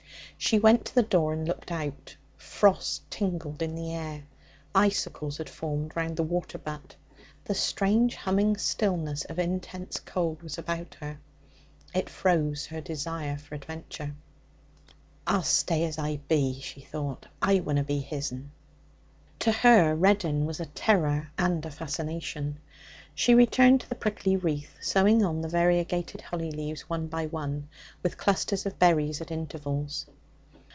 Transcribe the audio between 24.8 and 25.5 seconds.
sewing on the